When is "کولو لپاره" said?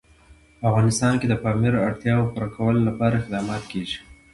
2.55-3.15